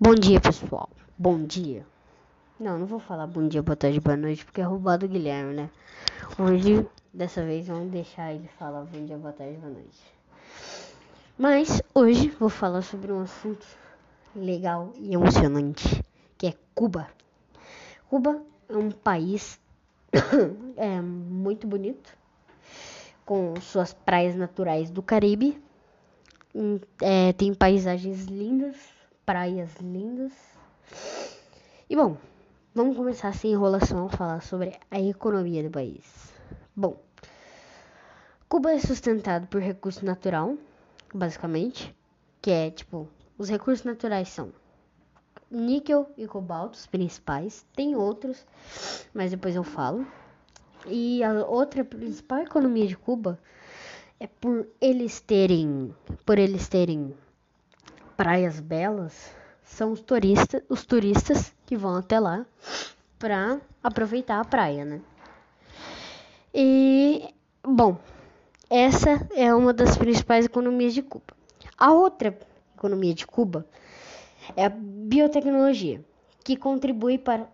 Bom 0.00 0.14
dia, 0.14 0.40
pessoal. 0.40 0.88
Bom 1.18 1.42
dia. 1.42 1.84
Não, 2.60 2.78
não 2.78 2.86
vou 2.86 3.00
falar 3.00 3.26
bom 3.26 3.48
dia, 3.48 3.60
boa 3.64 3.74
tarde, 3.74 3.98
boa 3.98 4.16
noite, 4.16 4.44
porque 4.44 4.60
é 4.60 4.64
roubado 4.64 5.06
o 5.06 5.08
Guilherme, 5.08 5.54
né? 5.54 5.70
Hoje, 6.38 6.86
dessa 7.12 7.42
vez, 7.44 7.66
vamos 7.66 7.90
deixar 7.90 8.32
ele 8.32 8.46
falar 8.60 8.84
bom 8.84 9.04
dia, 9.04 9.16
boa 9.18 9.32
tarde, 9.32 9.56
boa 9.56 9.72
noite. 9.72 10.00
Mas 11.36 11.82
hoje 11.92 12.28
vou 12.28 12.48
falar 12.48 12.82
sobre 12.82 13.10
um 13.10 13.22
assunto 13.22 13.66
legal 14.36 14.92
e 15.00 15.14
emocionante, 15.14 16.00
que 16.38 16.46
é 16.46 16.54
Cuba. 16.76 17.08
Cuba 18.08 18.40
é 18.68 18.76
um 18.76 18.92
país 18.92 19.58
é, 20.76 21.00
muito 21.00 21.66
bonito, 21.66 22.16
com 23.26 23.60
suas 23.60 23.92
praias 23.94 24.36
naturais 24.36 24.90
do 24.92 25.02
Caribe. 25.02 25.60
É, 27.02 27.32
tem 27.32 27.52
paisagens 27.52 28.26
lindas 28.26 28.96
praias 29.28 29.76
lindas. 29.82 30.32
E 31.86 31.94
bom, 31.94 32.16
vamos 32.74 32.96
começar 32.96 33.34
sem 33.34 33.52
enrolação 33.52 34.06
a 34.06 34.08
falar 34.08 34.40
sobre 34.40 34.72
a 34.90 34.98
economia 34.98 35.62
do 35.62 35.70
país. 35.70 36.32
Bom, 36.74 36.98
Cuba 38.48 38.72
é 38.72 38.78
sustentado 38.78 39.46
por 39.48 39.60
recurso 39.60 40.02
natural, 40.02 40.56
basicamente, 41.12 41.94
que 42.40 42.50
é 42.50 42.70
tipo, 42.70 43.06
os 43.36 43.50
recursos 43.50 43.84
naturais 43.84 44.30
são 44.30 44.50
níquel 45.50 46.08
e 46.16 46.26
cobalto, 46.26 46.78
os 46.78 46.86
principais. 46.86 47.66
Tem 47.76 47.94
outros, 47.94 48.46
mas 49.12 49.30
depois 49.30 49.54
eu 49.54 49.62
falo. 49.62 50.06
E 50.86 51.22
a 51.22 51.44
outra 51.44 51.84
principal 51.84 52.38
economia 52.38 52.86
de 52.86 52.96
Cuba 52.96 53.38
é 54.18 54.26
por 54.26 54.66
eles 54.80 55.20
terem, 55.20 55.94
por 56.24 56.38
eles 56.38 56.66
terem 56.66 57.14
praias 58.18 58.58
belas 58.58 59.32
são 59.62 59.92
os 59.92 60.00
turistas, 60.00 60.60
os 60.68 60.84
turistas 60.84 61.54
que 61.64 61.76
vão 61.76 61.94
até 61.94 62.18
lá 62.18 62.44
para 63.16 63.60
aproveitar 63.80 64.40
a 64.40 64.44
praia, 64.44 64.84
né? 64.84 65.00
E 66.52 67.32
bom, 67.62 67.96
essa 68.68 69.24
é 69.36 69.54
uma 69.54 69.72
das 69.72 69.96
principais 69.96 70.46
economias 70.46 70.94
de 70.94 71.00
Cuba. 71.00 71.32
A 71.78 71.92
outra 71.92 72.36
economia 72.76 73.14
de 73.14 73.24
Cuba 73.24 73.64
é 74.56 74.64
a 74.64 74.68
biotecnologia, 74.68 76.04
que 76.42 76.56
contribui 76.56 77.18
para, 77.18 77.46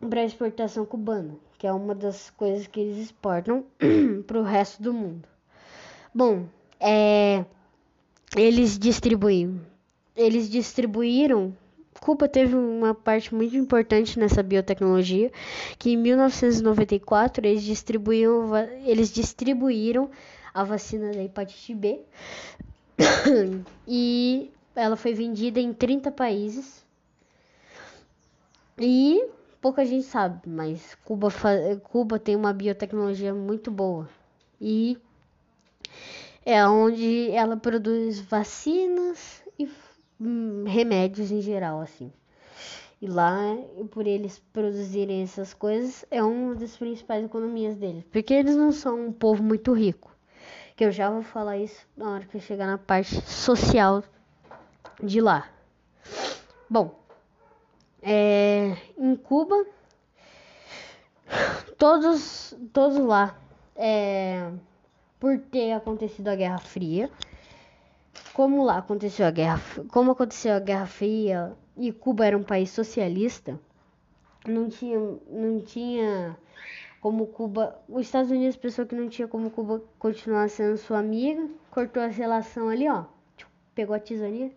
para 0.00 0.22
a 0.22 0.24
exportação 0.24 0.84
cubana, 0.84 1.36
que 1.56 1.68
é 1.68 1.72
uma 1.72 1.94
das 1.94 2.30
coisas 2.30 2.66
que 2.66 2.80
eles 2.80 2.98
exportam 2.98 3.64
para 4.26 4.40
o 4.40 4.42
resto 4.42 4.82
do 4.82 4.92
mundo. 4.92 5.28
Bom, 6.12 6.46
é, 6.80 7.44
eles 8.36 8.76
distribuem 8.76 9.60
eles 10.16 10.48
distribuíram. 10.48 11.56
Cuba 12.00 12.28
teve 12.28 12.54
uma 12.54 12.94
parte 12.94 13.34
muito 13.34 13.56
importante 13.56 14.18
nessa 14.18 14.42
biotecnologia, 14.42 15.32
que 15.78 15.90
em 15.90 15.96
1994 15.96 17.46
eles 17.46 17.62
distribuíram, 17.62 18.56
eles 18.84 19.10
distribuíram 19.10 20.10
a 20.52 20.64
vacina 20.64 21.12
da 21.12 21.22
hepatite 21.22 21.74
B 21.74 22.00
e 23.88 24.50
ela 24.74 24.96
foi 24.96 25.14
vendida 25.14 25.60
em 25.60 25.72
30 25.72 26.10
países. 26.10 26.84
E 28.78 29.28
pouca 29.60 29.84
gente 29.84 30.04
sabe, 30.04 30.48
mas 30.48 30.96
Cuba, 31.04 31.28
Cuba 31.84 32.18
tem 32.18 32.36
uma 32.36 32.52
biotecnologia 32.52 33.32
muito 33.32 33.70
boa. 33.70 34.08
E 34.60 34.98
é 36.44 36.66
onde 36.66 37.30
ela 37.30 37.56
produz 37.56 38.20
vacinas 38.20 39.42
e 39.58 39.66
Remédios 40.66 41.30
em 41.30 41.40
geral, 41.40 41.80
assim. 41.80 42.12
E 43.00 43.06
lá, 43.06 43.56
por 43.90 44.06
eles 44.06 44.38
produzirem 44.52 45.22
essas 45.22 45.52
coisas, 45.52 46.04
é 46.10 46.22
uma 46.22 46.54
das 46.54 46.76
principais 46.76 47.24
economias 47.24 47.76
deles. 47.76 48.04
Porque 48.10 48.32
eles 48.32 48.56
não 48.56 48.72
são 48.72 49.08
um 49.08 49.12
povo 49.12 49.42
muito 49.42 49.72
rico. 49.72 50.10
Que 50.76 50.84
eu 50.84 50.90
já 50.90 51.10
vou 51.10 51.22
falar 51.22 51.58
isso 51.58 51.86
na 51.96 52.10
hora 52.10 52.24
que 52.24 52.36
eu 52.36 52.40
chegar 52.40 52.66
na 52.66 52.78
parte 52.78 53.20
social 53.30 54.02
de 55.02 55.20
lá. 55.20 55.48
Bom, 56.68 56.98
é, 58.02 58.76
em 58.98 59.16
Cuba, 59.16 59.66
todos, 61.78 62.54
todos 62.72 62.98
lá, 62.98 63.38
é, 63.76 64.50
por 65.18 65.38
ter 65.38 65.72
acontecido 65.72 66.28
a 66.28 66.36
Guerra 66.36 66.58
Fria, 66.58 67.10
como 68.34 68.64
lá 68.64 68.78
aconteceu 68.78 69.24
a 69.26 69.30
guerra, 69.30 69.60
como 69.92 70.10
aconteceu 70.10 70.54
a 70.54 70.58
Guerra 70.58 70.86
Fria 70.86 71.56
e 71.76 71.92
Cuba 71.92 72.26
era 72.26 72.36
um 72.36 72.42
país 72.42 72.68
socialista, 72.70 73.58
não 74.44 74.68
tinha, 74.68 74.98
não 75.30 75.60
tinha 75.60 76.36
como 77.00 77.28
Cuba, 77.28 77.78
os 77.88 78.06
Estados 78.06 78.32
Unidos 78.32 78.56
pensou 78.56 78.84
que 78.86 78.94
não 78.94 79.08
tinha 79.08 79.28
como 79.28 79.50
Cuba 79.50 79.80
continuar 80.00 80.50
sendo 80.50 80.76
sua 80.76 80.98
amiga, 80.98 81.48
cortou 81.70 82.02
as 82.02 82.16
relações 82.16 82.72
ali, 82.72 82.88
ó, 82.88 83.04
pegou 83.72 83.94
a 83.94 84.00
tesourinha, 84.00 84.50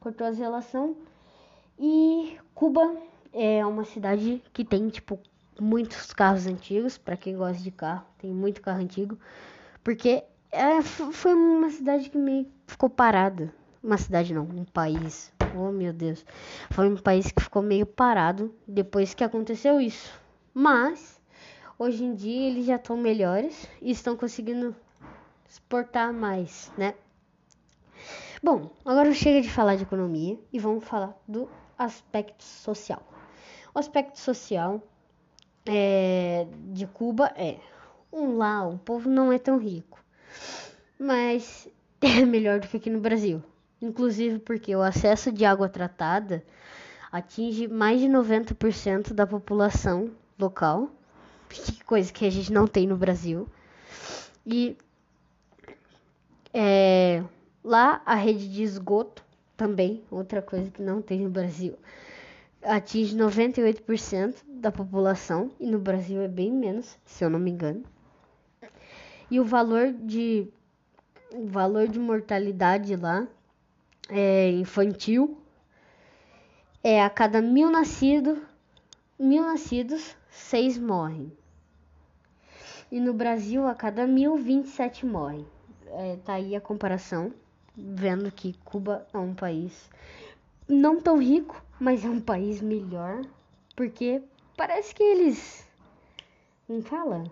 cortou 0.00 0.26
as 0.26 0.36
relações 0.36 0.96
e 1.78 2.36
Cuba 2.52 2.96
é 3.32 3.64
uma 3.64 3.84
cidade 3.84 4.42
que 4.52 4.64
tem 4.64 4.88
tipo 4.88 5.20
muitos 5.60 6.12
carros 6.12 6.48
antigos, 6.48 6.98
para 6.98 7.16
quem 7.16 7.36
gosta 7.36 7.62
de 7.62 7.70
carro, 7.70 8.04
tem 8.18 8.32
muito 8.32 8.60
carro 8.60 8.80
antigo, 8.80 9.16
porque 9.84 10.24
é, 10.52 10.82
foi 10.82 11.32
uma 11.32 11.70
cidade 11.70 12.10
que 12.10 12.18
meio 12.18 12.46
ficou 12.66 12.90
parada. 12.90 13.52
Uma 13.82 13.96
cidade 13.96 14.34
não, 14.34 14.42
um 14.42 14.64
país. 14.66 15.32
Oh 15.56 15.72
meu 15.72 15.94
Deus. 15.94 16.24
Foi 16.70 16.88
um 16.88 16.96
país 16.96 17.32
que 17.32 17.42
ficou 17.42 17.62
meio 17.62 17.86
parado 17.86 18.54
depois 18.68 19.14
que 19.14 19.24
aconteceu 19.24 19.80
isso. 19.80 20.12
Mas 20.52 21.18
hoje 21.78 22.04
em 22.04 22.14
dia 22.14 22.50
eles 22.50 22.66
já 22.66 22.76
estão 22.76 22.98
melhores 22.98 23.66
e 23.80 23.90
estão 23.90 24.14
conseguindo 24.14 24.76
exportar 25.48 26.12
mais, 26.12 26.70
né? 26.76 26.94
Bom, 28.42 28.70
agora 28.84 29.12
chega 29.12 29.40
de 29.40 29.50
falar 29.50 29.76
de 29.76 29.84
economia 29.84 30.38
e 30.52 30.58
vamos 30.58 30.84
falar 30.84 31.16
do 31.26 31.48
aspecto 31.78 32.44
social. 32.44 33.02
O 33.74 33.78
aspecto 33.78 34.20
social 34.20 34.82
é, 35.64 36.46
de 36.72 36.86
Cuba 36.86 37.32
é 37.36 37.56
um 38.12 38.36
lá, 38.36 38.66
o 38.68 38.78
povo 38.78 39.08
não 39.08 39.32
é 39.32 39.38
tão 39.38 39.56
rico 39.56 39.91
mas 40.98 41.68
é 42.00 42.24
melhor 42.24 42.60
do 42.60 42.68
que 42.68 42.76
aqui 42.76 42.90
no 42.90 43.00
Brasil. 43.00 43.42
Inclusive 43.80 44.38
porque 44.38 44.74
o 44.76 44.82
acesso 44.82 45.32
de 45.32 45.44
água 45.44 45.68
tratada 45.68 46.44
atinge 47.10 47.68
mais 47.68 48.00
de 48.00 48.06
90% 48.06 49.12
da 49.12 49.26
população 49.26 50.10
local, 50.38 50.90
coisa 51.84 52.12
que 52.12 52.24
a 52.24 52.30
gente 52.30 52.52
não 52.52 52.66
tem 52.66 52.86
no 52.86 52.96
Brasil. 52.96 53.46
E 54.46 54.76
é, 56.54 57.22
lá 57.62 58.00
a 58.06 58.14
rede 58.14 58.48
de 58.48 58.62
esgoto 58.62 59.22
também, 59.56 60.02
outra 60.10 60.40
coisa 60.40 60.70
que 60.70 60.82
não 60.82 61.02
tem 61.02 61.20
no 61.20 61.30
Brasil, 61.30 61.76
atinge 62.62 63.16
98% 63.16 64.36
da 64.46 64.70
população 64.70 65.50
e 65.58 65.66
no 65.66 65.78
Brasil 65.78 66.20
é 66.20 66.28
bem 66.28 66.52
menos, 66.52 66.96
se 67.04 67.24
eu 67.24 67.30
não 67.30 67.38
me 67.38 67.50
engano. 67.50 67.84
E 69.32 69.40
o 69.40 69.44
valor 69.46 69.94
de 69.94 70.46
o 71.32 71.46
valor 71.46 71.88
de 71.88 71.98
mortalidade 71.98 72.94
lá 72.94 73.26
é 74.10 74.50
infantil 74.50 75.38
é 76.84 77.02
a 77.02 77.08
cada 77.08 77.40
mil 77.40 77.70
nascidos, 77.70 78.38
mil 79.18 79.42
nascidos, 79.42 80.14
seis 80.28 80.76
morrem. 80.76 81.32
E 82.90 83.00
no 83.00 83.14
Brasil, 83.14 83.66
a 83.66 83.74
cada 83.74 84.06
mil, 84.06 84.36
27 84.36 85.06
morrem. 85.06 85.46
É, 85.86 86.18
tá 86.22 86.34
aí 86.34 86.54
a 86.54 86.60
comparação, 86.60 87.32
vendo 87.74 88.30
que 88.30 88.52
Cuba 88.66 89.06
é 89.14 89.16
um 89.16 89.34
país 89.34 89.88
não 90.68 91.00
tão 91.00 91.16
rico, 91.18 91.64
mas 91.80 92.04
é 92.04 92.08
um 92.10 92.20
país 92.20 92.60
melhor, 92.60 93.22
porque 93.74 94.20
parece 94.58 94.94
que 94.94 95.02
eles. 95.02 95.66
Não 96.68 96.82
fala? 96.82 97.24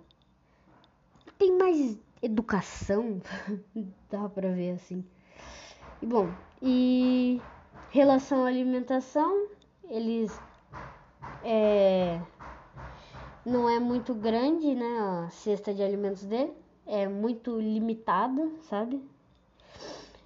Tem 1.41 1.57
mais 1.57 1.99
educação, 2.21 3.19
dá 4.13 4.29
pra 4.29 4.51
ver 4.51 4.73
assim. 4.73 5.03
E 6.03 6.07
bom, 6.07 6.29
e 6.61 7.41
relação 7.91 8.45
à 8.45 8.49
alimentação, 8.49 9.49
eles 9.89 10.39
é, 11.43 12.21
não 13.45 13.71
é 13.71 13.81
muito 13.81 14.13
grande, 14.15 14.75
né, 14.75 14.99
a 15.01 15.31
cesta 15.31 15.73
de 15.73 15.83
alimentos 15.83 16.25
dele, 16.25 16.53
é 16.87 17.09
muito 17.09 17.59
limitada, 17.59 18.47
sabe? 18.69 19.03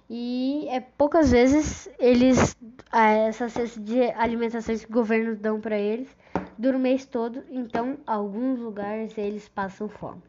E 0.09 0.67
é 0.69 0.81
poucas 0.81 1.31
vezes 1.31 1.89
eles 1.97 2.57
essa 2.91 3.47
cesta 3.47 3.79
de 3.79 4.03
alimentação 4.11 4.77
que 4.77 4.85
o 4.85 4.91
governo 4.91 5.35
dão 5.35 5.61
para 5.61 5.77
eles 5.77 6.09
dura 6.57 6.77
o 6.77 6.79
mês 6.79 7.05
todo, 7.05 7.41
então 7.49 7.97
alguns 8.05 8.59
lugares 8.59 9.17
eles 9.17 9.47
passam 9.47 9.87
fome. 9.87 10.21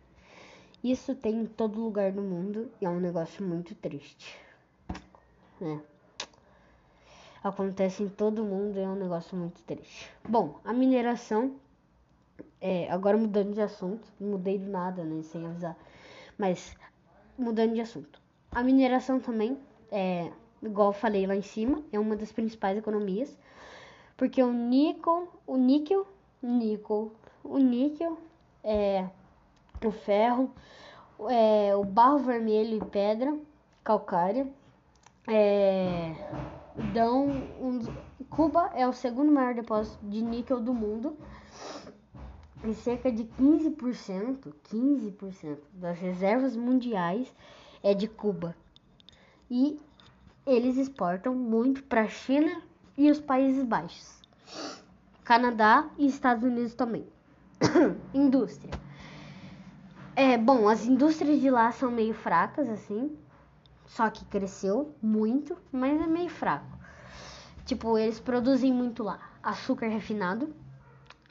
Isso 0.83 1.15
tem 1.15 1.41
em 1.41 1.47
todo 1.47 1.81
lugar 1.81 2.13
do 2.13 2.23
mundo 2.23 2.71
e 2.81 2.85
é 2.85 2.89
um 2.89 3.01
negócio 3.01 3.45
muito 3.45 3.75
triste. 3.75 4.39
É. 5.61 5.79
acontece 7.43 8.03
em 8.03 8.09
todo 8.09 8.45
mundo 8.45 8.77
e 8.77 8.83
é 8.83 8.89
um 8.89 8.95
negócio 8.95 9.37
muito 9.37 9.63
triste. 9.63 10.11
Bom, 10.29 10.61
a 10.65 10.73
mineração, 10.73 11.57
é, 12.61 12.91
agora 12.91 13.17
mudando 13.17 13.55
de 13.55 13.61
assunto, 13.61 14.07
mudei 14.21 14.59
do 14.59 14.69
nada, 14.71 15.03
né, 15.03 15.23
sem 15.23 15.47
avisar, 15.47 15.77
mas 16.37 16.77
mudando 17.39 17.75
de 17.75 17.81
assunto. 17.81 18.21
A 18.51 18.63
mineração 18.63 19.19
também, 19.19 19.59
é, 19.91 20.31
igual 20.63 20.89
eu 20.89 20.93
falei 20.93 21.27
lá 21.27 21.37
em 21.37 21.43
cima, 21.43 21.83
é 21.93 21.99
uma 21.99 22.17
das 22.17 22.33
principais 22.33 22.77
economias, 22.77 23.39
porque 24.17 24.43
o 24.43 24.53
níquel, 24.53 25.29
o 25.47 25.57
níquel, 25.57 26.07
níquel, 26.43 27.13
o 27.45 27.59
níquel, 27.59 28.19
é, 28.63 29.09
o 29.85 29.91
ferro, 29.91 30.51
é, 31.29 31.75
o 31.77 31.85
barro 31.85 32.19
vermelho 32.19 32.77
e 32.77 32.85
pedra 32.85 33.37
calcária, 33.83 34.47
é, 35.29 36.15
dão 36.93 37.29
um, 37.61 37.81
Cuba 38.31 38.71
é 38.75 38.87
o 38.87 38.93
segundo 38.93 39.33
maior 39.33 39.55
depósito 39.55 40.05
de 40.07 40.23
níquel 40.23 40.61
do 40.61 40.75
mundo 40.75 41.17
e 42.65 42.75
cerca 42.75 43.11
de 43.11 43.25
15%, 43.25 44.53
15% 44.71 45.59
das 45.73 45.99
reservas 45.99 46.57
mundiais 46.57 47.35
é 47.83 47.95
de 47.95 48.09
Cuba. 48.09 48.57
E 49.51 49.79
eles 50.47 50.77
exportam 50.77 51.35
muito 51.35 51.83
para 51.85 52.03
a 52.03 52.09
China 52.09 52.63
e 52.97 53.11
os 53.11 53.21
Países 53.21 53.65
Baixos. 53.65 54.21
Canadá 55.25 55.89
e 55.99 56.07
Estados 56.07 56.45
Unidos 56.45 56.75
também. 56.75 57.07
Indústria. 58.15 58.86
É, 60.19 60.39
bom, 60.39 60.67
as 60.67 60.87
indústrias 60.87 61.43
de 61.43 61.51
lá 61.51 61.71
são 61.71 61.91
meio 61.91 62.15
fracas 62.15 62.71
assim, 62.71 63.15
só 63.85 64.09
que 64.09 64.25
cresceu 64.25 64.95
muito, 65.03 65.59
mas 65.71 66.01
é 66.01 66.07
meio 66.07 66.31
fraco. 66.31 66.65
Tipo, 67.67 67.99
eles 67.99 68.19
produzem 68.19 68.73
muito 68.73 69.03
lá 69.03 69.21
açúcar 69.43 69.89
refinado, 69.89 70.55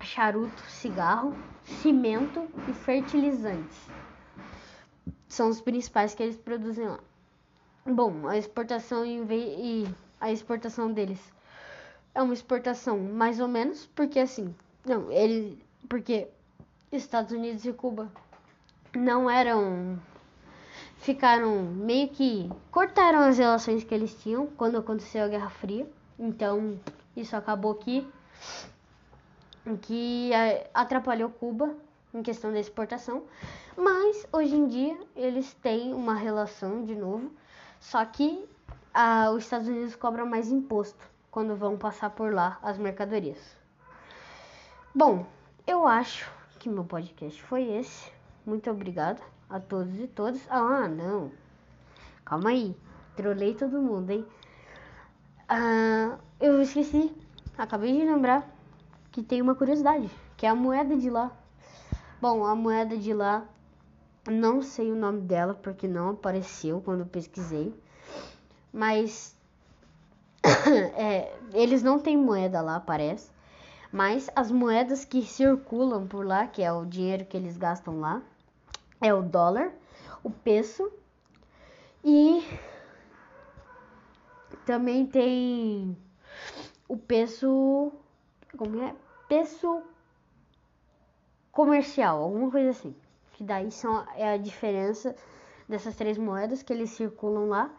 charuto, 0.01 0.61
cigarro, 0.69 1.35
cimento 1.63 2.47
e 2.69 2.73
fertilizantes. 2.73 3.75
São 5.27 5.49
os 5.49 5.59
principais 5.59 6.13
que 6.13 6.21
eles 6.21 6.37
produzem 6.37 6.87
lá. 6.87 6.99
Bom, 7.87 8.27
a 8.27 8.37
exportação 8.37 9.03
e 9.03 9.87
a 10.21 10.31
exportação 10.31 10.93
deles 10.93 11.33
é 12.13 12.21
uma 12.21 12.35
exportação 12.35 12.99
mais 12.99 13.39
ou 13.39 13.47
menos, 13.47 13.87
porque 13.95 14.19
assim, 14.19 14.53
não, 14.85 15.11
ele, 15.11 15.59
porque 15.89 16.27
Estados 16.91 17.31
Unidos 17.31 17.65
e 17.65 17.73
Cuba 17.73 18.11
não 18.97 19.29
eram 19.29 19.99
ficaram 20.97 21.61
meio 21.61 22.09
que 22.09 22.49
cortaram 22.71 23.19
as 23.19 23.37
relações 23.37 23.83
que 23.83 23.93
eles 23.93 24.13
tinham 24.21 24.47
quando 24.47 24.77
aconteceu 24.77 25.23
a 25.23 25.27
Guerra 25.27 25.49
Fria. 25.49 25.87
Então, 26.17 26.79
isso 27.15 27.35
acabou 27.35 27.75
que 27.75 28.07
que 29.81 30.31
é, 30.31 30.69
atrapalhou 30.73 31.29
Cuba 31.29 31.75
em 32.13 32.21
questão 32.21 32.51
da 32.51 32.59
exportação, 32.59 33.23
mas 33.75 34.25
hoje 34.31 34.55
em 34.55 34.67
dia 34.67 34.97
eles 35.15 35.53
têm 35.55 35.93
uma 35.93 36.13
relação 36.13 36.85
de 36.85 36.95
novo, 36.95 37.31
só 37.79 38.05
que 38.05 38.47
a, 38.93 39.31
os 39.31 39.43
Estados 39.43 39.67
Unidos 39.67 39.95
cobram 39.95 40.25
mais 40.25 40.51
imposto 40.51 41.03
quando 41.31 41.55
vão 41.55 41.77
passar 41.77 42.11
por 42.11 42.33
lá 42.33 42.57
as 42.61 42.77
mercadorias. 42.77 43.39
Bom, 44.93 45.25
eu 45.67 45.85
acho 45.85 46.31
que 46.59 46.69
meu 46.69 46.85
podcast 46.85 47.41
foi 47.43 47.63
esse. 47.63 48.14
Muito 48.45 48.69
obrigada 48.69 49.21
a 49.49 49.59
todos 49.59 49.99
e 49.99 50.07
todas. 50.07 50.41
Ah, 50.49 50.87
não. 50.87 51.31
Calma 52.23 52.51
aí. 52.51 52.75
Trolei 53.15 53.55
todo 53.55 53.81
mundo, 53.81 54.11
hein? 54.11 54.25
Ah, 55.49 56.17
eu 56.39 56.61
esqueci. 56.61 57.11
Acabei 57.57 57.93
de 57.93 58.05
lembrar 58.05 58.47
que 59.11 59.23
tem 59.23 59.41
uma 59.41 59.55
curiosidade, 59.55 60.09
que 60.35 60.45
é 60.45 60.49
a 60.49 60.55
moeda 60.55 60.95
de 60.95 61.09
lá. 61.09 61.31
Bom, 62.21 62.45
a 62.45 62.53
moeda 62.53 62.97
de 62.97 63.13
lá, 63.13 63.45
não 64.27 64.61
sei 64.61 64.91
o 64.91 64.95
nome 64.95 65.21
dela 65.21 65.53
porque 65.53 65.87
não 65.87 66.09
apareceu 66.09 66.81
quando 66.81 66.99
eu 67.01 67.05
pesquisei. 67.05 67.73
Mas 68.71 69.35
é, 70.97 71.33
eles 71.53 71.81
não 71.81 71.97
têm 71.97 72.17
moeda 72.17 72.61
lá, 72.61 72.79
parece. 72.79 73.31
Mas 73.91 74.29
as 74.35 74.51
moedas 74.51 75.05
que 75.05 75.23
circulam 75.23 76.05
por 76.05 76.25
lá, 76.25 76.45
que 76.47 76.61
é 76.61 76.71
o 76.71 76.85
dinheiro 76.85 77.25
que 77.25 77.37
eles 77.37 77.57
gastam 77.57 77.99
lá, 77.99 78.21
é 79.05 79.13
o 79.13 79.21
dólar, 79.21 79.71
o 80.23 80.31
peso 80.31 80.91
e 82.03 82.43
também 84.65 85.05
tem 85.05 85.95
o 86.87 86.97
peso, 86.97 87.91
como 88.57 88.81
é? 88.81 88.95
Peso 89.27 89.83
comercial, 91.51 92.23
alguma 92.23 92.49
coisa 92.49 92.71
assim. 92.71 92.95
Que 93.33 93.43
daí 93.43 93.69
são, 93.71 94.03
é 94.15 94.33
a 94.33 94.37
diferença 94.37 95.15
dessas 95.69 95.95
três 95.95 96.17
moedas 96.17 96.63
que 96.63 96.73
eles 96.73 96.89
circulam 96.89 97.49
lá. 97.49 97.69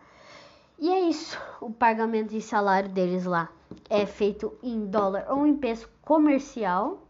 E 0.79 0.89
é 0.91 1.01
isso, 1.01 1.41
o 1.61 1.73
pagamento 1.73 2.31
de 2.31 2.41
salário 2.41 2.89
deles 2.89 3.25
lá 3.25 3.51
é 3.91 4.07
feito 4.07 4.57
em 4.63 4.87
dólar 4.87 5.27
ou 5.29 5.45
em 5.45 5.57
peso 5.57 5.89
comercial. 6.03 7.03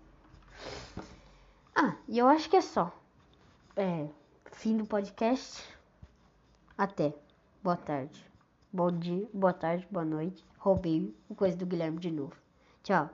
Ah, 1.74 1.96
e 2.08 2.18
eu 2.18 2.26
acho 2.28 2.48
que 2.48 2.56
é 2.56 2.62
só 2.62 2.90
é, 3.76 4.08
fim 4.52 4.76
do 4.76 4.86
podcast. 4.86 5.62
Até. 6.76 7.14
Boa 7.62 7.76
tarde. 7.76 8.24
Bom 8.72 8.90
dia, 8.90 9.28
boa 9.32 9.52
tarde, 9.52 9.86
boa 9.90 10.04
noite. 10.04 10.44
Roubei 10.58 11.14
o 11.28 11.34
coisa 11.34 11.56
do 11.56 11.66
Guilherme 11.66 11.98
de 11.98 12.10
novo. 12.10 12.34
Tchau. 12.82 13.10